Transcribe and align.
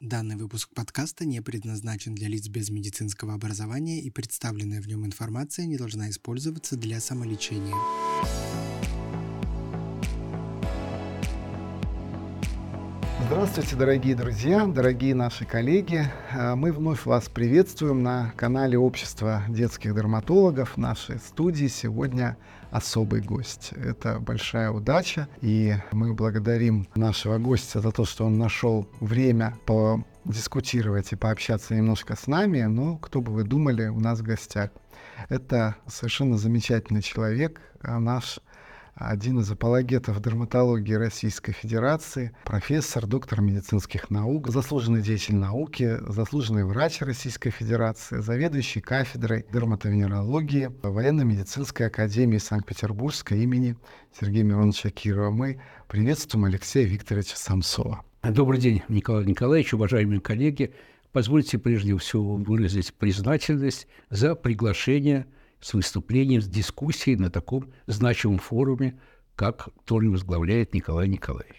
Данный 0.00 0.36
выпуск 0.36 0.70
подкаста 0.74 1.26
не 1.26 1.42
предназначен 1.42 2.14
для 2.14 2.26
лиц 2.28 2.48
без 2.48 2.70
медицинского 2.70 3.34
образования 3.34 4.00
и 4.00 4.08
представленная 4.08 4.80
в 4.80 4.88
нем 4.88 5.04
информация 5.04 5.66
не 5.66 5.76
должна 5.76 6.08
использоваться 6.08 6.76
для 6.76 7.00
самолечения. 7.00 7.76
Здравствуйте, 13.32 13.76
дорогие 13.76 14.16
друзья, 14.16 14.66
дорогие 14.66 15.14
наши 15.14 15.44
коллеги. 15.44 16.04
А, 16.32 16.56
мы 16.56 16.72
вновь 16.72 17.06
вас 17.06 17.28
приветствуем 17.28 18.02
на 18.02 18.32
канале 18.36 18.76
Общества 18.76 19.44
детских 19.48 19.94
дерматологов. 19.94 20.70
В 20.70 20.76
нашей 20.78 21.20
студии 21.20 21.68
сегодня 21.68 22.36
особый 22.72 23.20
гость. 23.20 23.70
Это 23.70 24.18
большая 24.18 24.72
удача, 24.72 25.28
и 25.42 25.76
мы 25.92 26.12
благодарим 26.12 26.88
нашего 26.96 27.38
гостя 27.38 27.80
за 27.80 27.92
то, 27.92 28.04
что 28.04 28.26
он 28.26 28.36
нашел 28.36 28.88
время 28.98 29.56
по 29.64 30.04
дискутировать 30.24 31.12
и 31.12 31.16
пообщаться 31.16 31.76
немножко 31.76 32.16
с 32.16 32.26
нами, 32.26 32.62
но 32.62 32.96
кто 32.96 33.20
бы 33.20 33.32
вы 33.32 33.44
думали, 33.44 33.86
у 33.86 34.00
нас 34.00 34.18
в 34.18 34.24
гостях. 34.24 34.70
Это 35.28 35.76
совершенно 35.86 36.36
замечательный 36.36 37.00
человек, 37.00 37.60
а 37.80 38.00
наш 38.00 38.40
один 38.94 39.40
из 39.40 39.50
апологетов 39.50 40.20
дерматологии 40.20 40.94
Российской 40.94 41.52
Федерации, 41.52 42.32
профессор, 42.44 43.06
доктор 43.06 43.40
медицинских 43.40 44.10
наук, 44.10 44.48
заслуженный 44.48 45.02
деятель 45.02 45.36
науки, 45.36 45.98
заслуженный 46.06 46.64
врач 46.64 47.00
Российской 47.00 47.50
Федерации, 47.50 48.20
заведующий 48.20 48.80
кафедрой 48.80 49.46
дерматовенерологии 49.52 50.70
Военно-медицинской 50.82 51.86
академии 51.86 52.38
Санкт-Петербургской 52.38 53.42
имени 53.42 53.76
Сергея 54.18 54.44
Мироновича 54.44 54.90
Кирова. 54.90 55.30
Мы 55.30 55.60
приветствуем 55.88 56.44
Алексея 56.44 56.86
Викторовича 56.86 57.36
Самсова. 57.36 58.04
Добрый 58.22 58.60
день, 58.60 58.82
Николай 58.88 59.24
Николаевич, 59.24 59.72
уважаемые 59.72 60.20
коллеги. 60.20 60.74
Позвольте 61.12 61.58
прежде 61.58 61.96
всего 61.96 62.36
выразить 62.36 62.94
признательность 62.94 63.86
за 64.10 64.34
приглашение– 64.34 65.26
с 65.60 65.74
выступлением, 65.74 66.40
с 66.40 66.46
дискуссией 66.46 67.16
на 67.16 67.30
таком 67.30 67.72
значимом 67.86 68.38
форуме, 68.38 68.98
как 69.36 69.68
который 69.84 70.08
возглавляет 70.08 70.74
Николай 70.74 71.08
Николаевич. 71.08 71.56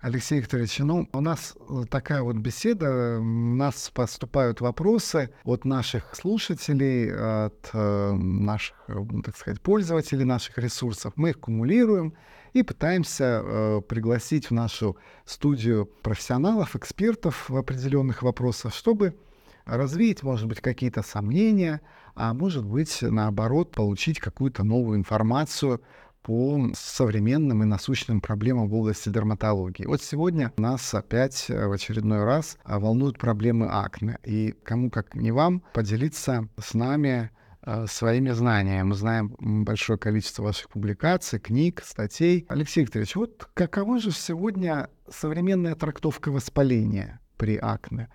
Алексей 0.00 0.38
Викторович, 0.38 0.80
ну, 0.80 1.08
у 1.14 1.20
нас 1.20 1.56
такая 1.88 2.20
вот 2.20 2.36
беседа, 2.36 3.18
у 3.18 3.22
нас 3.22 3.90
поступают 3.94 4.60
вопросы 4.60 5.30
от 5.44 5.64
наших 5.64 6.14
слушателей, 6.14 7.10
от 7.10 7.70
э, 7.72 8.12
наших, 8.12 8.76
так 9.24 9.34
сказать, 9.34 9.62
пользователей 9.62 10.24
наших 10.24 10.58
ресурсов. 10.58 11.14
Мы 11.16 11.30
их 11.30 11.40
кумулируем 11.40 12.12
и 12.52 12.62
пытаемся 12.62 13.40
э, 13.42 13.80
пригласить 13.88 14.50
в 14.50 14.52
нашу 14.52 14.98
студию 15.24 15.86
профессионалов, 16.02 16.76
экспертов 16.76 17.48
в 17.48 17.56
определенных 17.56 18.22
вопросах, 18.22 18.74
чтобы 18.74 19.16
развеять, 19.64 20.22
может 20.22 20.48
быть, 20.48 20.60
какие-то 20.60 21.02
сомнения, 21.02 21.80
а 22.14 22.34
может 22.34 22.64
быть, 22.64 22.98
наоборот, 23.02 23.72
получить 23.72 24.20
какую-то 24.20 24.64
новую 24.64 24.98
информацию 24.98 25.80
по 26.24 26.70
современным 26.74 27.62
и 27.62 27.66
насущным 27.66 28.20
проблемам 28.22 28.68
в 28.68 28.74
области 28.74 29.10
дерматологии. 29.10 29.84
Вот 29.84 30.02
сегодня 30.02 30.52
нас 30.56 30.94
опять 30.94 31.46
э, 31.50 31.66
в 31.66 31.72
очередной 31.72 32.24
раз 32.24 32.56
э, 32.64 32.78
волнуют 32.78 33.18
проблемы 33.18 33.68
акне. 33.70 34.18
И 34.24 34.54
кому 34.64 34.90
как 34.90 35.14
не 35.14 35.32
вам 35.32 35.62
поделиться 35.74 36.48
с 36.58 36.72
нами 36.72 37.30
э, 37.60 37.84
своими 37.86 38.30
знаниями. 38.30 38.84
Мы 38.84 38.94
знаем 38.94 39.36
большое 39.38 39.98
количество 39.98 40.44
ваших 40.44 40.70
публикаций, 40.70 41.38
книг, 41.38 41.82
статей. 41.84 42.46
Алексей 42.48 42.80
Викторович, 42.80 43.16
вот 43.16 43.46
какова 43.52 43.98
же 43.98 44.10
сегодня 44.10 44.88
современная 45.10 45.74
трактовка 45.74 46.30
воспаления 46.30 47.20
при 47.36 47.58
акне? 47.58 48.08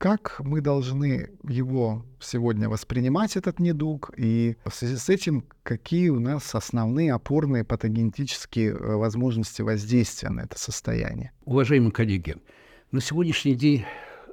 Как 0.00 0.40
мы 0.42 0.62
должны 0.62 1.28
его 1.46 2.06
сегодня 2.20 2.70
воспринимать, 2.70 3.36
этот 3.36 3.58
недуг, 3.60 4.10
и 4.16 4.56
в 4.64 4.74
связи 4.74 4.96
с 4.96 5.10
этим, 5.10 5.44
какие 5.62 6.08
у 6.08 6.18
нас 6.18 6.54
основные 6.54 7.12
опорные 7.12 7.64
патогенетические 7.64 8.70
э, 8.70 8.94
возможности 8.96 9.60
воздействия 9.60 10.30
на 10.30 10.40
это 10.40 10.58
состояние? 10.58 11.32
Уважаемые 11.44 11.92
коллеги, 11.92 12.36
на 12.92 13.02
сегодняшний 13.02 13.54
день 13.54 13.84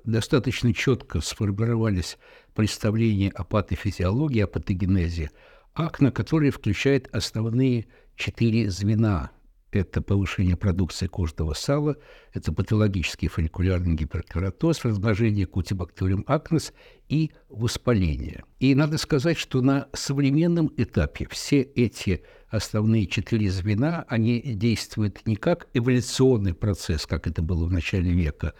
достаточно 0.06 0.74
четко 0.74 1.20
сформировались 1.20 2.18
представления 2.56 3.30
о 3.32 3.44
патофизиологии, 3.44 4.44
о 4.44 4.48
патогенезе 4.48 5.32
акна, 5.76 6.14
которые 6.14 6.52
включают 6.52 7.10
основные 7.12 7.88
четыре 8.16 8.70
звена 8.70 9.32
это 9.72 10.02
повышение 10.02 10.56
продукции 10.56 11.08
кожного 11.08 11.54
сала, 11.54 11.98
это 12.34 12.54
патологический 12.54 13.28
фолликулярный 13.28 13.96
гиперкератоз, 13.96 14.86
размножение 14.86 15.46
кутибактериум 15.46 16.24
акнес 16.28 16.74
и 17.10 17.32
воспаление. 17.50 18.44
И 18.60 18.74
надо 18.76 18.98
сказать, 18.98 19.38
что 19.38 19.62
на 19.62 19.88
современном 19.94 20.72
этапе 20.78 21.28
все 21.30 21.62
эти 21.62 22.24
основные 22.50 23.08
четыре 23.08 23.50
звена, 23.50 24.06
они 24.08 24.42
действуют 24.42 25.26
не 25.26 25.36
как 25.36 25.68
эволюционный 25.74 26.54
процесс, 26.54 27.06
как 27.06 27.28
это 27.28 27.42
было 27.42 27.66
в 27.66 27.72
начале 27.72 28.12
века, 28.12 28.54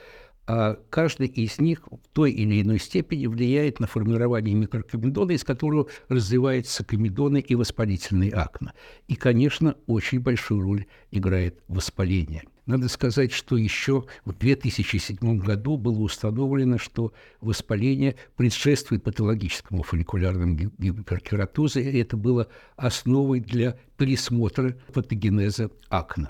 а 0.48 0.80
каждый 0.90 1.28
из 1.28 1.60
них 1.60 1.88
в 1.88 2.00
той 2.14 2.32
или 2.32 2.62
иной 2.62 2.80
степени 2.80 3.28
влияет 3.28 3.82
на 3.82 3.88
формирование 3.88 4.56
микрокомедона, 4.56 5.32
из 5.32 5.44
которого 5.44 5.88
развиваются 6.08 6.86
комедоны 6.86 7.40
и 7.40 7.54
воспалительные 7.54 8.32
акне. 8.32 8.72
И, 9.08 9.16
конечно, 9.16 9.76
очень 9.88 10.22
большую 10.22 10.62
роль 10.62 10.86
играет 11.12 11.62
воспаление. 11.68 12.44
Надо 12.66 12.90
сказать, 12.90 13.32
что 13.32 13.56
еще 13.56 14.06
в 14.26 14.34
2007 14.34 15.38
году 15.38 15.78
было 15.78 16.00
установлено, 16.00 16.78
что 16.78 17.14
воспаление 17.40 18.16
предшествует 18.36 19.04
патологическому 19.04 19.84
фолликулярному 19.84 20.56
гиперкератозу, 20.78 21.80
и 21.80 21.98
это 22.00 22.18
было 22.18 22.48
основой 22.76 23.40
для 23.40 23.78
пересмотра 23.98 24.76
патогенеза 24.94 25.72
акне. 25.90 26.28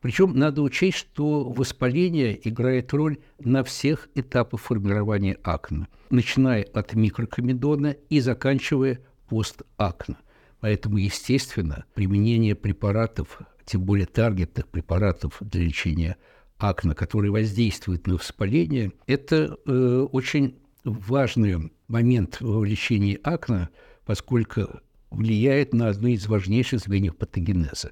Причем 0.00 0.34
надо 0.34 0.62
учесть, 0.62 0.96
что 0.96 1.50
воспаление 1.50 2.48
играет 2.48 2.92
роль 2.94 3.18
на 3.38 3.62
всех 3.62 4.08
этапах 4.14 4.60
формирования 4.60 5.36
акне, 5.42 5.88
начиная 6.08 6.62
от 6.62 6.94
микрокомедона 6.94 7.96
и 8.08 8.20
заканчивая 8.20 9.00
постакне. 9.28 10.16
Поэтому, 10.60 10.96
естественно, 10.96 11.84
применение 11.94 12.54
препаратов, 12.54 13.40
тем 13.64 13.82
более 13.82 14.06
таргетных 14.06 14.68
препаратов 14.68 15.36
для 15.40 15.62
лечения 15.62 16.16
акне, 16.58 16.94
которые 16.94 17.30
воздействуют 17.30 18.06
на 18.06 18.14
воспаление, 18.14 18.92
это 19.06 19.58
э, 19.66 20.06
очень 20.12 20.58
важный 20.84 21.72
момент 21.88 22.40
в 22.40 22.64
лечении 22.64 23.18
акне, 23.22 23.68
поскольку 24.04 24.80
влияет 25.10 25.74
на 25.74 25.88
одно 25.88 26.08
из 26.08 26.26
важнейших 26.26 26.80
звеньев 26.80 27.16
патогенеза. 27.16 27.90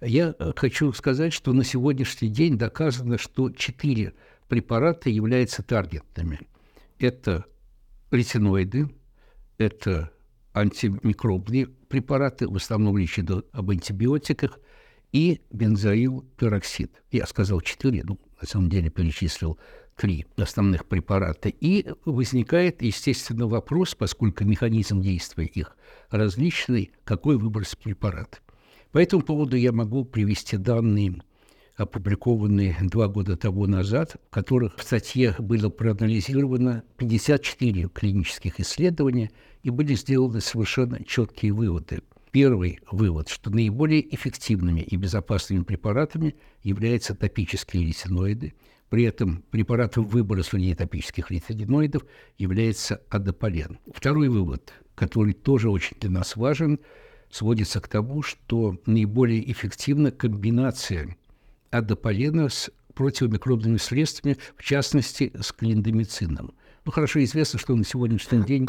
Я 0.00 0.34
э, 0.38 0.52
хочу 0.56 0.92
сказать, 0.92 1.32
что 1.32 1.52
на 1.52 1.64
сегодняшний 1.64 2.28
день 2.28 2.58
доказано, 2.58 3.18
что 3.18 3.50
четыре 3.50 4.14
препарата 4.48 5.08
являются 5.10 5.62
таргетными. 5.62 6.40
Это 6.98 7.44
ретиноиды, 8.10 8.88
это 9.58 10.10
антимикробные 10.52 11.66
препараты, 11.66 12.48
в 12.48 12.56
основном 12.56 12.96
речь 12.98 13.18
идет 13.18 13.48
об 13.52 13.70
антибиотиках, 13.70 14.58
и 15.12 15.40
бензоил-пероксид. 15.50 16.90
Я 17.10 17.26
сказал 17.26 17.60
четыре, 17.60 18.02
ну, 18.04 18.18
на 18.40 18.46
самом 18.46 18.68
деле 18.68 18.90
перечислил 18.90 19.58
три 19.94 20.26
основных 20.36 20.86
препарата. 20.86 21.48
И 21.48 21.86
возникает, 22.04 22.82
естественно, 22.82 23.46
вопрос, 23.46 23.94
поскольку 23.94 24.44
механизм 24.44 25.00
действия 25.00 25.46
их 25.46 25.76
различный, 26.10 26.90
какой 27.04 27.38
выбрать 27.38 27.76
препарат. 27.78 28.42
По 28.92 28.98
этому 28.98 29.22
поводу 29.22 29.56
я 29.56 29.72
могу 29.72 30.04
привести 30.04 30.56
данные, 30.56 31.16
опубликованные 31.76 32.76
два 32.82 33.08
года 33.08 33.36
тому 33.36 33.66
назад, 33.66 34.16
в 34.28 34.30
которых 34.30 34.76
в 34.76 34.82
статье 34.82 35.34
было 35.38 35.68
проанализировано 35.68 36.82
54 36.96 37.88
клинических 37.88 38.60
исследования 38.60 39.30
и 39.62 39.70
были 39.70 39.94
сделаны 39.94 40.40
совершенно 40.40 41.04
четкие 41.04 41.52
выводы. 41.52 42.00
Первый 42.30 42.80
вывод, 42.90 43.28
что 43.28 43.50
наиболее 43.50 44.14
эффективными 44.14 44.80
и 44.80 44.96
безопасными 44.96 45.62
препаратами 45.62 46.34
являются 46.62 47.14
топические 47.14 47.86
ретиноиды. 47.86 48.54
При 48.88 49.04
этом 49.04 49.42
препаратом 49.50 50.04
выбрасывания 50.04 50.76
топических 50.76 51.30
ретиноидов 51.30 52.04
является 52.38 53.00
адополен. 53.10 53.78
Второй 53.92 54.28
вывод, 54.28 54.72
который 54.94 55.32
тоже 55.32 55.70
очень 55.70 55.96
для 55.98 56.10
нас 56.10 56.36
важен– 56.36 56.78
сводится 57.30 57.80
к 57.80 57.88
тому, 57.88 58.22
что 58.22 58.80
наиболее 58.86 59.50
эффективна 59.50 60.10
комбинация 60.10 61.16
адополена 61.70 62.48
с 62.48 62.70
противомикробными 62.94 63.76
средствами, 63.76 64.38
в 64.56 64.62
частности, 64.62 65.32
с 65.38 65.52
клиндомицином. 65.52 66.54
Ну, 66.84 66.92
хорошо 66.92 67.22
известно, 67.24 67.58
что 67.58 67.74
на 67.74 67.84
сегодняшний 67.84 68.42
день 68.44 68.66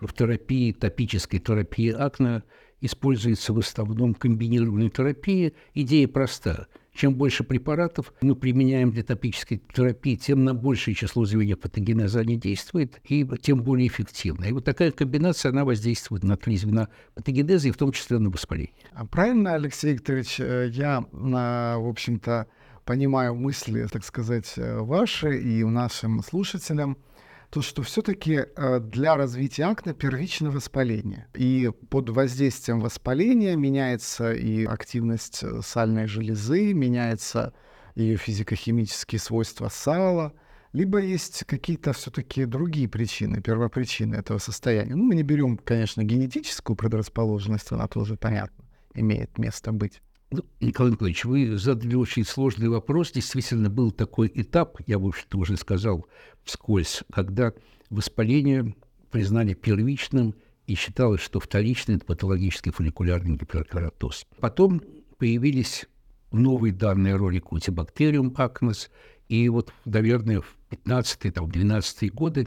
в 0.00 0.12
терапии, 0.12 0.72
топической 0.72 1.38
терапии 1.38 1.90
акне 1.90 2.42
используется 2.80 3.52
в 3.52 3.58
основном 3.58 4.14
комбинированная 4.14 4.90
терапия. 4.90 5.52
Идея 5.74 6.08
проста. 6.08 6.66
Чем 6.92 7.14
больше 7.14 7.44
препаратов 7.44 8.12
мы 8.20 8.34
применяем 8.34 8.90
для 8.90 9.02
топической 9.02 9.62
терапии, 9.72 10.16
тем 10.16 10.44
на 10.44 10.54
большее 10.54 10.94
число 10.94 11.24
звеньев 11.24 11.60
патогенеза 11.60 12.20
они 12.20 12.36
действуют, 12.36 13.00
и 13.04 13.26
тем 13.40 13.62
более 13.62 13.88
эффективно. 13.88 14.46
И 14.46 14.52
вот 14.52 14.64
такая 14.64 14.90
комбинация, 14.90 15.50
она 15.50 15.64
воздействует 15.64 16.24
на 16.24 16.36
три 16.36 16.56
звена 16.56 16.88
патогенеза, 17.14 17.68
и 17.68 17.70
в 17.70 17.76
том 17.76 17.92
числе 17.92 18.18
на 18.18 18.30
воспаление. 18.30 18.74
А 18.92 19.06
правильно, 19.06 19.54
Алексей 19.54 19.92
Викторович, 19.94 20.40
э, 20.40 20.70
я, 20.72 21.04
в 21.12 21.88
общем-то, 21.88 22.46
понимаю 22.84 23.34
мысли, 23.34 23.86
так 23.90 24.04
сказать, 24.04 24.54
э, 24.56 24.78
ваши 24.78 25.38
и 25.38 25.64
нашим 25.64 26.22
слушателям– 26.22 26.96
то 27.50 27.62
что 27.62 27.82
все-таки 27.82 28.44
э, 28.54 28.80
для 28.80 29.16
развития 29.16 29.64
акне 29.64 29.92
первично 29.92 30.50
воспаление. 30.50 31.26
И 31.34 31.70
под 31.90 32.08
воздействием 32.10 32.80
воспаления 32.80 33.56
меняется 33.56 34.32
и 34.32 34.64
активность 34.64 35.42
э, 35.42 35.60
сальной 35.62 36.06
железы, 36.06 36.72
меняется 36.72 37.52
и 37.96 38.14
физико-химические 38.16 39.18
свойства 39.18 39.68
сала, 39.68 40.32
либо 40.72 40.98
есть 40.98 41.44
какие-то 41.44 41.92
все-таки 41.92 42.44
другие 42.44 42.88
причины, 42.88 43.42
первопричины 43.42 44.14
этого 44.14 44.38
состояния. 44.38 44.94
Ну, 44.94 45.02
мы 45.02 45.16
не 45.16 45.24
берем, 45.24 45.58
конечно, 45.58 46.04
генетическую 46.04 46.76
предрасположенность, 46.76 47.72
она 47.72 47.88
тоже, 47.88 48.16
понятно, 48.16 48.64
имеет 48.94 49.38
место 49.38 49.72
быть. 49.72 50.00
Ну, 50.32 50.44
Николай 50.60 50.92
Николаевич, 50.92 51.24
вы 51.24 51.58
задали 51.58 51.96
очень 51.96 52.24
сложный 52.24 52.68
вопрос. 52.68 53.10
Действительно, 53.10 53.68
был 53.68 53.90
такой 53.90 54.30
этап, 54.32 54.78
я, 54.86 54.98
в 54.98 55.06
общем-то, 55.06 55.38
уже 55.38 55.56
сказал 55.56 56.06
вскользь, 56.44 57.02
когда 57.12 57.52
воспаление 57.90 58.76
признали 59.10 59.54
первичным 59.54 60.36
и 60.68 60.76
считалось, 60.76 61.20
что 61.20 61.40
вторичный– 61.40 61.94
это 61.96 62.06
патологический 62.06 62.70
фолликулярный 62.70 63.36
гиперкератоз. 63.36 64.24
Потом 64.38 64.80
появились 65.18 65.86
новые 66.30 66.72
данные 66.72 67.16
о 67.16 67.18
роли 67.18 67.40
кутибактериум 67.40 68.32
акнес, 68.36 68.88
и 69.28 69.48
вот, 69.48 69.72
наверное, 69.84 70.42
в 70.42 70.56
15-12 70.70 72.10
годы 72.10 72.46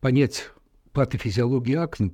понять 0.00 0.50
патофизиологию 0.92 1.82
акне, 1.82 2.12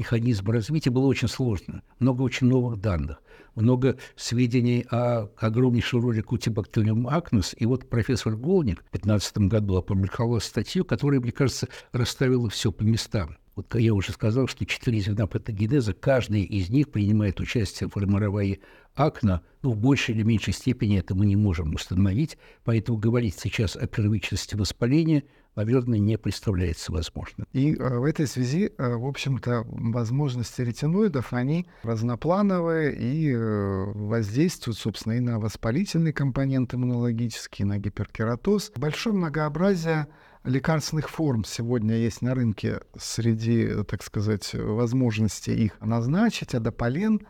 механизм 0.00 0.50
развития 0.50 0.90
было 0.90 1.06
очень 1.06 1.28
сложно. 1.28 1.82
Много 1.98 2.22
очень 2.22 2.46
новых 2.46 2.80
данных 2.80 3.22
много 3.54 3.96
сведений 4.16 4.86
о 4.90 5.28
огромнейшей 5.36 6.00
роли 6.00 6.20
кутибактериум 6.20 7.08
акнес. 7.08 7.54
И 7.58 7.66
вот 7.66 7.88
профессор 7.88 8.36
Голник 8.36 8.78
в 8.78 8.92
2015 8.92 9.38
году 9.38 9.76
опубликовал 9.76 10.40
статью, 10.40 10.84
которая, 10.84 11.20
мне 11.20 11.32
кажется, 11.32 11.68
расставила 11.92 12.48
все 12.48 12.72
по 12.72 12.82
местам. 12.82 13.36
Вот 13.56 13.74
я 13.74 13.92
уже 13.92 14.12
сказал, 14.12 14.46
что 14.46 14.64
четыре 14.64 15.00
звена 15.00 15.26
патогенеза, 15.26 15.92
каждый 15.92 16.42
из 16.42 16.70
них 16.70 16.90
принимает 16.90 17.40
участие 17.40 17.88
в 17.88 17.92
формировании 17.92 18.60
акна, 18.94 19.42
ну, 19.62 19.72
в 19.72 19.76
большей 19.76 20.14
или 20.14 20.22
меньшей 20.22 20.54
степени 20.54 20.98
это 20.98 21.14
мы 21.14 21.26
не 21.26 21.36
можем 21.36 21.74
установить, 21.74 22.38
поэтому 22.64 22.96
говорить 22.96 23.38
сейчас 23.38 23.76
о 23.76 23.86
первичности 23.86 24.54
воспаления– 24.54 25.24
наверное, 25.60 25.98
не 25.98 26.16
представляется 26.16 26.90
возможным. 26.90 27.46
И 27.52 27.74
э, 27.74 27.98
в 27.98 28.04
этой 28.04 28.26
связи, 28.26 28.72
э, 28.76 28.94
в 28.94 29.06
общем-то, 29.06 29.64
возможности 29.66 30.62
ретиноидов, 30.62 31.32
они 31.32 31.66
разноплановые 31.82 32.94
и 32.94 33.30
э, 33.30 33.84
воздействуют, 33.94 34.78
собственно, 34.78 35.14
и 35.14 35.20
на 35.20 35.38
воспалительный 35.38 36.12
компонент 36.12 36.74
иммунологический, 36.74 37.64
на 37.64 37.78
гиперкератоз. 37.78 38.72
Большое 38.76 39.14
многообразие 39.14 40.06
лекарственных 40.44 41.10
форм 41.10 41.44
сегодня 41.44 41.96
есть 41.96 42.22
на 42.22 42.34
рынке 42.34 42.80
среди, 42.98 43.84
так 43.84 44.02
сказать, 44.02 44.54
возможностей 44.54 45.54
их 45.54 45.78
назначить, 45.80 46.54
адополен. 46.54 47.20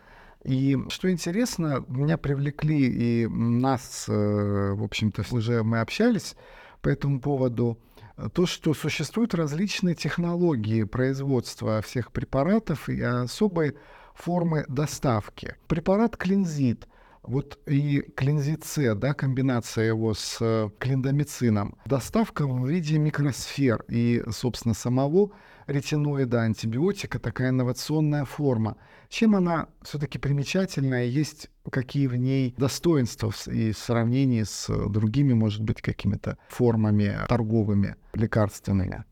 И 0.44 0.79
что 0.88 1.11
интересно, 1.11 1.85
меня 1.88 2.17
привлекли 2.17 2.87
и 2.87 3.26
нас, 3.26 4.05
в 4.06 4.83
общем-то, 4.83 5.25
уже 5.33 5.62
мы 5.62 5.81
общались 5.81 6.35
по 6.81 6.88
этому 6.88 7.21
поводу, 7.21 7.79
то, 8.28 8.46
что 8.46 8.75
существуют 8.75 9.34
различные 9.34 9.94
технологии 9.94 10.84
производства 10.84 11.81
всех 11.82 12.12
препаратов 12.12 12.88
и 12.88 13.00
особые 13.00 13.75
формы 14.14 14.64
доставки. 14.69 15.56
Препарат 15.67 16.17
клинзит, 16.17 16.87
вот 17.22 17.58
и 17.67 18.00
клинзит 18.17 18.64
да, 18.96 19.14
комбинация 19.14 19.87
его 19.87 20.14
с 20.14 20.38
э, 20.40 20.70
клиндомицином, 20.78 21.76
доставка 21.84 22.46
в 22.46 22.69
виде 22.69 22.99
микросфер 22.99 23.84
и, 23.88 24.23
собственно, 24.31 24.75
самого 24.75 25.32
ретиноида, 25.66 26.43
антибиотика, 26.43 27.19
такая 27.19 27.50
инновационная 27.50 28.25
форма. 28.25 28.76
Чем 29.11 29.35
она 29.35 29.67
все-таки 29.83 30.19
примечательная, 30.19 31.05
есть 31.05 31.51
какие 31.69 32.07
в 32.07 32.15
ней 32.15 32.55
достоинства 32.57 33.33
и 33.51 33.73
в 33.73 33.79
сравнении 33.79 34.45
с 34.45 34.69
другими, 34.89 35.33
может 35.33 35.62
быть, 35.62 35.83
какими-то 35.83 36.39
формами 36.49 37.19
торговыми, 37.29 37.97
лекарственными? 38.15 39.05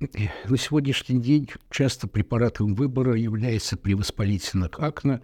На 0.45 0.56
сегодняшний 0.56 1.21
день 1.21 1.49
часто 1.69 2.06
препаратом 2.06 2.77
выбора 2.77 3.15
является 3.17 3.77
при 3.77 3.95
воспалительных 3.95 4.79
акне 4.79 5.21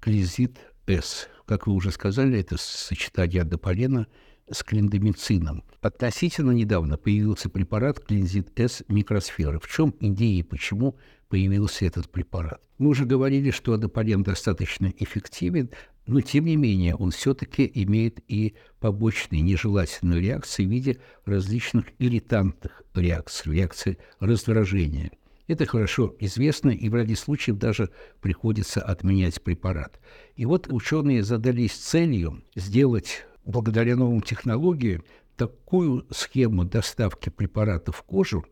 клизит 0.00 0.58
С. 0.86 1.28
Как 1.46 1.66
вы 1.66 1.72
уже 1.72 1.90
сказали, 1.90 2.38
это 2.38 2.58
сочетание 2.58 3.40
адополена 3.40 4.06
с 4.50 4.62
клиндомицином. 4.62 5.64
Относительно 5.80 6.50
недавно 6.50 6.98
появился 6.98 7.48
препарат 7.48 8.00
клинзит-С 8.00 8.84
микросферы. 8.88 9.60
В 9.60 9.68
чем 9.68 9.94
идея 9.98 10.40
и 10.40 10.42
почему 10.42 10.98
появился 11.30 11.86
этот 11.86 12.10
препарат? 12.10 12.60
Мы 12.76 12.90
уже 12.90 13.06
говорили, 13.06 13.50
что 13.50 13.72
адополен 13.72 14.22
достаточно 14.22 14.92
эффективен, 14.98 15.70
но 16.06 16.20
тем 16.20 16.44
не 16.44 16.56
менее 16.56 16.96
он 16.96 17.12
все-таки 17.12 17.70
имеет 17.72 18.20
и 18.28 18.54
побочные 18.80 19.40
нежелательные 19.40 20.20
реакции 20.20 20.66
в 20.66 20.68
виде 20.68 20.98
различных 21.24 21.86
ирритантных 21.98 22.82
реакций, 22.94 23.54
реакций 23.54 23.98
раздражения. 24.18 25.12
Это 25.46 25.66
хорошо 25.66 26.14
известно, 26.20 26.70
и 26.70 26.88
в 26.88 26.94
ряде 26.94 27.16
случаев 27.16 27.58
даже 27.58 27.90
приходится 28.20 28.80
отменять 28.80 29.42
препарат. 29.42 30.00
И 30.36 30.44
вот 30.44 30.66
ученые 30.70 31.22
задались 31.22 31.72
целью 31.72 32.42
сделать 32.54 33.24
благодаря 33.44 33.96
новым 33.96 34.20
технологиям 34.20 35.02
такую 35.36 36.06
схему 36.10 36.64
доставки 36.64 37.30
препаратов 37.30 37.96
в 37.96 38.02
кожу, 38.02 38.44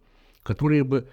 которая 0.43 0.85
бы 0.85 1.09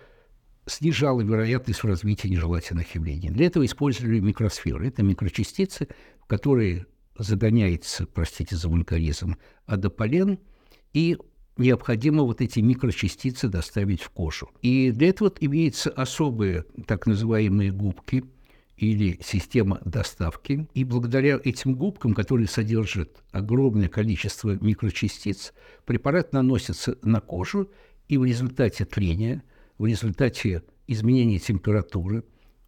снижала 0.66 1.22
вероятность 1.22 1.84
развития 1.84 2.30
нежелательных 2.30 2.96
явлений. 2.96 3.30
Для 3.30 3.48
этого 3.48 3.66
использовали 3.66 4.20
микросферы. 4.20 4.88
Это 4.88 5.04
микрочастицы, 5.04 5.88
в 6.22 6.28
которые 6.28 6.88
загоняется, 7.18 8.06
простите 8.06 8.56
за 8.56 8.68
вулгаризм, 8.68 9.38
адополен, 9.66 10.40
и 10.94 11.18
необходимо 11.58 12.24
вот 12.24 12.42
эти 12.42 12.60
микрочастицы 12.60 13.48
доставить 13.48 14.02
в 14.02 14.10
кожу. 14.10 14.50
И 14.62 14.92
для 14.92 15.10
этого 15.10 15.32
имеются 15.40 15.90
особые 15.92 16.66
так 16.88 17.06
называемые 17.06 17.72
губки– 17.72 18.24
или 18.78 19.20
система 19.24 19.80
доставки. 19.86 20.68
И 20.74 20.84
благодаря 20.84 21.40
этим 21.44 21.76
губкам, 21.76 22.14
которые 22.14 22.48
содержат 22.48 23.24
огромное 23.32 23.88
количество 23.88 24.58
микрочастиц, 24.62 25.54
препарат 25.86 26.34
наносится 26.34 26.98
на 27.02 27.22
кожу, 27.22 27.72
и 28.08 28.18
в 28.18 28.26
результате 28.26 28.86
трения, 28.86 29.44
в 29.78 29.86
результате 29.86 30.64
изменения 30.88 31.40
температуры, 31.40 32.24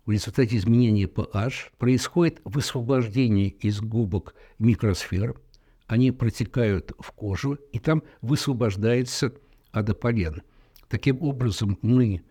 в 0.06 0.12
результате 0.12 0.58
изменения 0.58 1.06
pH 1.06 1.72
происходит 1.78 2.40
высвобождение 2.46 3.50
из 3.50 3.82
губок 3.82 4.36
микросфер, 4.58 5.40
они 5.86 6.12
протекают 6.12 6.92
в 7.00 7.12
кожу, 7.12 7.56
и 7.72 7.80
там 7.80 8.04
высвобождается 8.22 9.34
адополен. 9.72 10.42
Таким 10.90 11.22
образом, 11.22 11.78
мы 11.82 12.24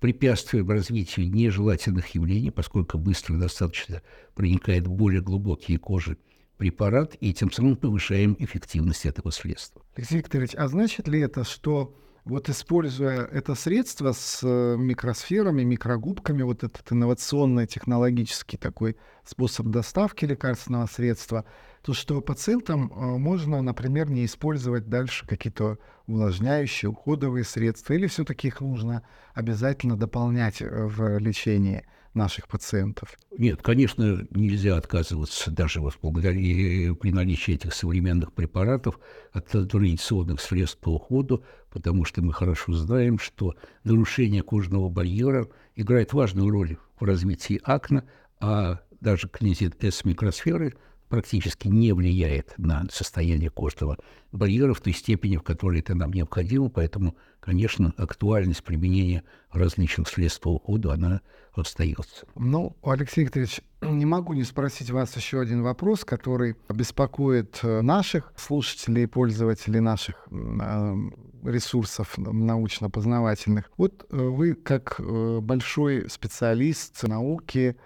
препятствуем 0.00 0.70
развитию 0.70 1.30
нежелательных 1.30 2.14
явлений, 2.14 2.50
поскольку 2.50 2.98
быстро 2.98 3.36
достаточно 3.36 4.02
проникает 4.34 4.86
в 4.86 4.92
более 4.92 5.20
глубокие 5.20 5.78
кожи 5.78 6.16
препарат, 6.56 7.16
и 7.20 7.32
тем 7.32 7.50
самым 7.50 7.76
повышаем 7.76 8.36
эффективность 8.38 9.06
этого 9.06 9.30
средства. 9.30 9.82
Алексей 9.94 10.18
Викторович, 10.18 10.54
а 10.56 10.68
значит 10.68 11.08
ли 11.08 11.20
это, 11.20 11.44
что 11.44 11.96
вот 12.30 12.48
используя 12.48 13.24
это 13.24 13.56
средство 13.56 14.12
с 14.12 14.40
э, 14.44 14.76
микросферами, 14.78 15.64
микрогубками, 15.64 16.42
вот 16.42 16.62
этот 16.62 16.90
инновационный 16.92 17.66
технологический 17.66 18.56
такой 18.56 18.96
способ 19.24 19.66
доставки 19.66 20.24
лекарственного 20.24 20.86
средства, 20.86 21.44
то 21.82 21.92
что 21.92 22.20
пациентам 22.20 22.92
э, 22.92 23.18
можно, 23.18 23.60
например, 23.62 24.10
не 24.10 24.24
использовать 24.24 24.88
дальше 24.88 25.26
какие-то 25.26 25.78
увлажняющие, 26.06 26.88
уходовые 26.88 27.42
средства, 27.42 27.94
или 27.94 28.06
все-таки 28.06 28.46
их 28.46 28.60
нужно 28.60 29.02
обязательно 29.34 29.96
дополнять 29.96 30.62
э, 30.62 30.86
в 30.86 31.18
лечении 31.18 31.84
наших 32.14 32.48
пациентов? 32.48 33.16
Нет, 33.36 33.62
конечно, 33.62 34.26
нельзя 34.30 34.76
отказываться 34.76 35.50
даже 35.50 35.80
вот 35.80 35.96
благодаря 36.02 36.94
при 36.94 37.12
наличии 37.12 37.54
этих 37.54 37.74
современных 37.74 38.32
препаратов 38.32 38.98
от 39.32 39.46
традиционных 39.46 40.40
средств 40.40 40.78
по 40.78 40.94
уходу, 40.94 41.44
потому 41.70 42.04
что 42.04 42.22
мы 42.22 42.32
хорошо 42.32 42.72
знаем, 42.72 43.18
что 43.18 43.54
нарушение 43.84 44.42
кожного 44.42 44.88
барьера 44.88 45.48
играет 45.76 46.12
важную 46.12 46.50
роль 46.50 46.76
в 46.98 47.04
развитии 47.04 47.60
акне, 47.64 48.02
а 48.40 48.80
даже 49.00 49.28
клинизит 49.28 49.82
С 49.82 50.04
микросферы 50.04 50.74
практически 51.10 51.68
не 51.68 51.92
влияет 51.92 52.54
на 52.56 52.86
состояние 52.90 53.50
костного 53.50 53.98
барьера 54.32 54.72
в 54.72 54.80
той 54.80 54.92
степени, 54.92 55.36
в 55.36 55.42
которой 55.42 55.80
это 55.80 55.94
нам 55.94 56.12
необходимо, 56.12 56.70
поэтому, 56.70 57.16
конечно, 57.40 57.92
актуальность 57.96 58.62
применения 58.62 59.24
различных 59.50 60.08
средств 60.08 60.40
по 60.40 60.54
уходу, 60.54 60.92
она 60.92 61.20
остается. 61.52 62.26
Ну, 62.36 62.76
Алексей 62.82 63.24
Викторович, 63.24 63.60
не 63.82 64.06
могу 64.06 64.34
не 64.34 64.44
спросить 64.44 64.90
вас 64.90 65.14
еще 65.16 65.40
один 65.40 65.62
вопрос, 65.62 66.04
который 66.04 66.56
беспокоит 66.72 67.58
э, 67.64 67.80
наших 67.80 68.32
слушателей, 68.36 69.08
пользователей 69.08 69.80
наших 69.80 70.28
э, 70.30 70.94
ресурсов 71.42 72.16
научно-познавательных. 72.18 73.70
Вот 73.76 74.06
э, 74.10 74.16
вы, 74.16 74.54
как 74.54 75.00
большой 75.42 76.08
специалист 76.08 77.02
науки, 77.02 77.76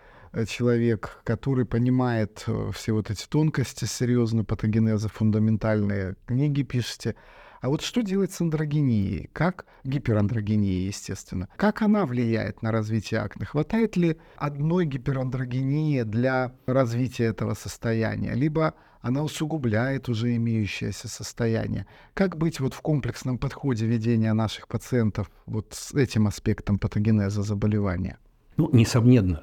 человек, 0.49 1.21
который 1.25 1.65
понимает 1.65 2.47
все 2.73 2.93
вот 2.93 3.11
эти 3.11 3.27
тонкости 3.27 3.85
серьезно 3.85 4.45
патогенеза, 4.45 5.09
фундаментальные 5.09 6.17
книги 6.27 6.63
пишете. 6.63 7.15
А 7.61 7.69
вот 7.71 7.81
что 7.81 8.03
делать 8.03 8.31
с 8.31 8.41
андрогенией? 8.43 9.31
Как 9.33 9.65
гиперандрогения, 9.85 10.87
естественно? 10.87 11.49
Как 11.57 11.81
она 11.81 12.05
влияет 12.05 12.61
на 12.61 12.71
развитие 12.73 13.21
акне? 13.21 13.47
Хватает 13.47 13.97
ли 13.97 14.19
одной 14.37 14.85
гиперандрогении 14.85 16.03
для 16.03 16.53
развития 16.67 17.25
этого 17.25 17.55
состояния? 17.55 18.35
Либо 18.35 18.75
она 19.01 19.23
усугубляет 19.23 20.11
уже 20.11 20.37
имеющееся 20.37 21.09
состояние. 21.09 21.87
Как 22.13 22.37
быть 22.37 22.61
вот 22.61 22.75
в 22.75 22.83
комплексном 22.83 23.39
подходе 23.39 23.87
ведения 23.87 24.33
наших 24.35 24.69
пациентов 24.69 25.31
вот 25.47 25.69
с 25.73 25.95
этим 25.95 26.27
аспектом 26.27 26.79
патогенеза 26.79 27.43
заболевания? 27.43 28.19
Ну, 28.57 28.69
несомненно, 28.73 29.43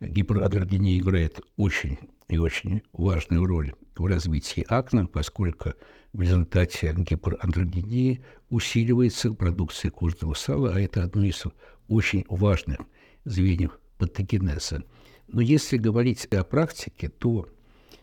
гиперандрогения 0.00 0.98
играет 0.98 1.40
очень 1.56 1.98
и 2.28 2.38
очень 2.38 2.82
важную 2.92 3.44
роль 3.46 3.74
в 3.96 4.06
развитии 4.06 4.64
акне, 4.68 5.06
поскольку 5.06 5.72
в 6.12 6.20
результате 6.20 6.94
гиперандрогении 6.96 8.24
усиливается 8.50 9.32
продукция 9.32 9.90
кожного 9.90 10.34
сала, 10.34 10.74
а 10.74 10.80
это 10.80 11.02
одно 11.02 11.24
из 11.24 11.44
очень 11.88 12.24
важных 12.28 12.78
звеньев 13.24 13.78
патогенеза. 13.98 14.82
Но 15.26 15.40
если 15.40 15.76
говорить 15.76 16.26
о 16.26 16.44
практике, 16.44 17.08
то 17.08 17.48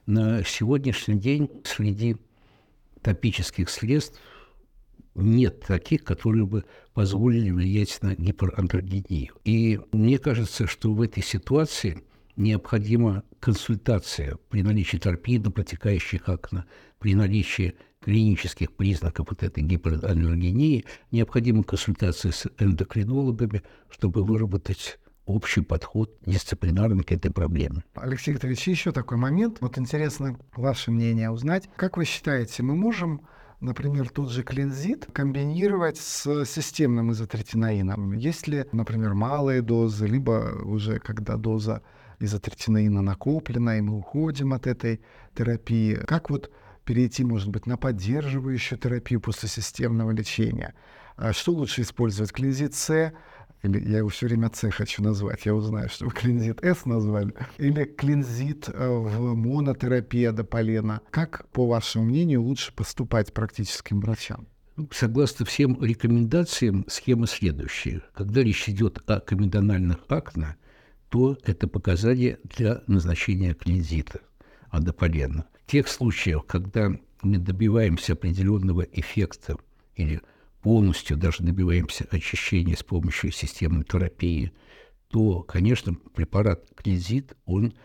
на 0.05 0.43
сегодняшний 0.43 1.19
день 1.19 1.49
среди 1.63 2.17
топических 3.01 3.69
средств 3.69 4.19
нет 5.15 5.61
таких, 5.61 6.03
которые 6.03 6.45
бы 6.45 6.65
позволили 6.93 7.49
влиять 7.49 7.97
на 8.01 8.15
гиперандрогению. 8.15 9.33
И 9.45 9.79
мне 10.15 10.23
кажется, 10.23 10.65
что 10.65 10.93
в 10.93 11.01
этой 11.01 11.21
ситуации 11.21 12.01
необходима 12.37 13.23
консультация 13.41 14.37
при 14.49 14.63
наличии 14.63 14.95
торпеды, 14.95 15.49
протекающих 15.49 16.29
акне, 16.29 16.63
при 16.99 17.15
наличии 17.15 17.75
клинических 17.99 18.71
признаков 18.71 19.27
вот 19.29 19.43
этой 19.43 19.61
гипераллергении, 19.61 20.85
необходима 21.11 21.65
консультация 21.65 22.31
с 22.31 22.47
эндокринологами, 22.59 23.61
чтобы 23.89 24.23
выработать 24.23 24.99
общий 25.25 25.59
подход 25.59 26.17
дисциплинарный 26.25 27.03
к 27.03 27.11
этой 27.11 27.31
проблеме. 27.31 27.83
Алексей 27.95 28.31
Викторович, 28.31 28.69
еще 28.69 28.93
такой 28.93 29.17
момент. 29.17 29.57
Вот 29.59 29.77
интересно 29.77 30.39
ваше 30.55 30.91
мнение 30.91 31.29
узнать. 31.29 31.69
Как 31.75 31.97
вы 31.97 32.05
считаете, 32.05 32.63
мы 32.63 32.73
можем 32.73 33.27
например, 33.65 34.09
тот 34.09 34.29
же 34.29 34.43
клинзит 34.43 35.07
комбинировать 35.11 35.97
с 35.97 36.45
системным 36.45 37.11
изотретинаином? 37.11 38.13
Есть 38.13 38.47
ли, 38.47 38.65
например, 38.71 39.13
малые 39.13 39.61
дозы, 39.61 40.07
либо 40.07 40.61
уже 40.63 40.99
когда 40.99 41.35
доза 41.35 41.81
изотретинаина 42.19 43.01
накоплена, 43.01 43.77
и 43.77 43.81
мы 43.81 43.97
уходим 43.97 44.53
от 44.53 44.67
этой 44.67 45.01
терапии? 45.35 45.95
Как 45.95 46.29
вот 46.29 46.51
перейти, 46.85 47.25
может 47.25 47.49
быть, 47.49 47.65
на 47.65 47.77
поддерживающую 47.77 48.79
терапию 48.79 49.19
после 49.19 49.49
системного 49.49 50.11
лечения. 50.11 50.73
А 51.17 51.33
что 51.33 51.51
лучше 51.51 51.81
использовать? 51.81 52.31
Клинзит 52.31 52.75
С, 52.75 53.11
или 53.65 53.89
я 53.89 53.99
его 53.99 54.09
все 54.09 54.27
время 54.27 54.51
С 54.53 54.69
хочу 54.71 55.03
назвать, 55.03 55.45
я 55.45 55.53
узнаю, 55.53 55.89
что 55.89 56.05
вы 56.05 56.11
клинзит 56.11 56.63
С 56.63 56.85
назвали, 56.85 57.33
или 57.57 57.83
клинзит 57.83 58.69
э, 58.69 58.87
в 58.87 59.35
монотерапии 59.35 60.25
адополена. 60.25 61.01
Как, 61.11 61.47
по 61.51 61.67
вашему 61.67 62.05
мнению, 62.05 62.43
лучше 62.43 62.73
поступать 62.73 63.33
практическим 63.33 63.99
врачам? 63.99 64.47
Ну, 64.77 64.87
согласно 64.91 65.45
всем 65.45 65.81
рекомендациям, 65.83 66.85
схема 66.87 67.27
следующая. 67.27 68.03
Когда 68.13 68.41
речь 68.41 68.69
идет 68.69 69.01
о 69.09 69.19
комедональных 69.19 69.99
акне, 70.09 70.55
то 71.09 71.37
это 71.43 71.67
показания 71.67 72.39
для 72.43 72.81
назначения 72.87 73.53
клинзита 73.53 74.19
адополена 74.69 75.45
тех 75.65 75.87
случаях, 75.87 76.45
когда 76.45 76.91
мы 77.21 77.37
добиваемся 77.37 78.13
определенного 78.13 78.81
эффекта 78.81 79.57
или 79.95 80.21
полностью 80.65 81.15
даже 81.15 81.43
добиваемся 81.43 82.07
очищения 82.09 82.75
с 82.75 82.81
помощью 82.81 83.31
системной 83.31 83.83
терапии, 83.83 84.51
то, 85.09 85.43
конечно, 85.43 85.93
препарат 85.93 86.65
клизит, 86.75 87.37
он 87.45 87.75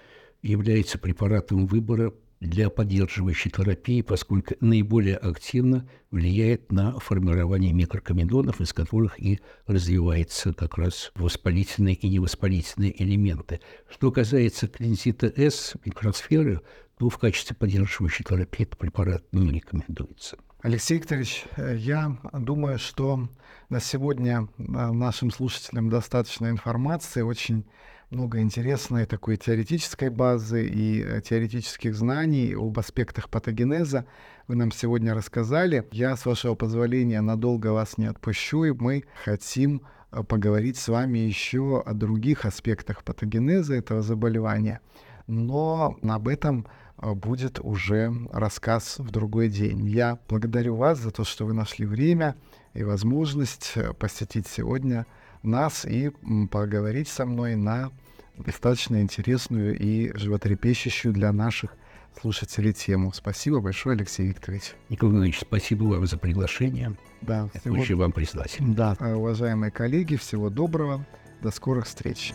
является 0.41 0.97
препаратом 0.97 1.67
выбора 1.67 2.15
для 2.41 2.71
поддерживающей 2.71 3.51
терапии, 3.51 4.01
поскольку 4.01 4.55
наиболее 4.61 5.19
активно 5.19 5.87
влияет 6.11 6.73
на 6.73 6.99
формирование 6.99 7.75
микрокомедонов, 7.75 8.63
из 8.63 8.73
которых 8.73 9.21
и 9.21 9.41
развиваются 9.67 10.55
как 10.55 10.79
раз 10.79 11.13
воспалительные 11.17 11.97
и 11.97 12.09
невоспалительные 12.09 13.03
элементы. 13.03 13.61
Что 13.91 14.11
касается 14.11 14.69
клинзита 14.69 15.27
С, 15.37 15.75
микросферы, 15.85 16.63
то 16.99 17.11
в 17.11 17.19
качестве 17.19 17.55
поддерживающей 17.55 18.25
терапии 18.25 18.63
этот 18.63 18.79
препарат 18.79 19.23
не 19.33 19.51
рекомендуется. 19.51 20.39
Алексей 20.63 20.99
Викторович, 20.99 21.47
э, 21.57 21.75
я 21.79 22.19
думаю, 22.35 22.79
что 22.79 23.31
на 23.71 23.81
сегодня 23.81 24.47
э, 24.59 24.63
нашим 24.63 25.31
слушателям 25.31 25.89
достаточно 25.89 26.51
информации, 26.51 27.23
очень 27.23 27.65
много 28.11 28.41
интересной 28.41 29.07
такой 29.07 29.39
теоретической 29.39 30.11
базы 30.11 30.67
и 30.67 31.03
э, 31.03 31.23
теоретических 31.23 31.95
знаний 31.95 32.55
об 32.55 32.79
аспектах 32.79 33.31
патогенеза. 33.31 34.05
Вы 34.49 34.57
нам 34.57 34.71
сегодня 34.71 35.15
рассказали. 35.15 35.89
Я, 35.93 36.15
с 36.15 36.27
вашего 36.27 36.55
позволения, 36.55 37.23
надолго 37.23 37.69
вас 37.69 37.97
не 37.97 38.05
отпущу, 38.05 38.65
и 38.65 38.73
мы 38.73 39.05
хотим 39.25 39.81
поговорить 40.11 40.77
с 40.77 40.89
вами 40.89 41.21
еще 41.21 41.81
о 41.87 41.95
других 41.95 42.45
аспектах 42.45 43.03
патогенеза 43.03 43.77
этого 43.77 44.03
заболевания. 44.03 44.81
Но 45.27 45.97
об 46.03 46.29
этом 46.29 46.67
будет 47.01 47.61
уже 47.61 48.13
рассказ 48.33 48.99
в 48.99 49.11
другой 49.11 49.49
день. 49.49 49.89
Я 49.89 50.19
благодарю 50.29 50.77
вас 50.77 50.99
за 50.99 51.11
то, 51.11 51.25
что 51.25 51.47
вы 51.47 51.53
нашли 51.53 51.87
время 51.87 52.37
и 52.75 52.83
возможность 52.83 53.73
э, 53.75 53.93
посетить 53.95 54.47
сегодня 54.47 55.07
нас 55.43 55.85
и 55.85 56.11
поговорить 56.51 57.09
со 57.09 57.25
мной 57.25 57.57
на 57.57 57.91
достаточно 58.37 59.01
интересную 59.01 59.79
и 59.79 60.17
животрепещущую 60.17 61.13
для 61.13 61.33
наших 61.33 61.75
слушателей 62.21 62.73
тему. 62.73 63.13
Спасибо 63.13 63.61
большое, 63.61 63.97
Алексей 63.97 64.27
Викторович. 64.27 64.75
Николай 64.89 65.15
Иванович, 65.15 65.41
спасибо 65.41 65.85
вам 65.85 66.07
за 66.07 66.19
приглашение. 66.19 66.97
Да, 67.21 67.49
всего... 67.61 67.79
очень 67.79 67.97
вам 67.97 68.13
признателен. 68.13 68.75
Да, 68.75 68.97
уважаемые 69.01 69.71
коллеги, 69.71 70.17
всего 70.17 70.51
доброго. 70.51 71.07
До 71.43 71.51
скорых 71.51 71.87
встреч. 71.87 72.35